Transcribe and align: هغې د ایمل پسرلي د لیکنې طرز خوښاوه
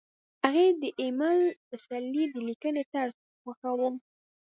هغې 0.43 0.67
د 0.81 0.83
ایمل 1.01 1.39
پسرلي 1.69 2.25
د 2.33 2.35
لیکنې 2.47 2.83
طرز 2.93 3.15
خوښاوه 3.41 3.89